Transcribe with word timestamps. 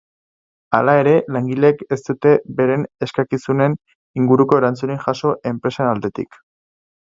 Hala 0.77 0.95
ere, 1.01 1.11
langileek 1.35 1.83
ez 1.97 1.99
dute 2.07 2.33
beren 2.61 2.87
eskakizunen 3.09 3.77
inguruko 4.23 4.61
erantzunik 4.63 5.07
jaso 5.09 5.39
enpresen 5.55 5.91
aldetik. 5.95 6.45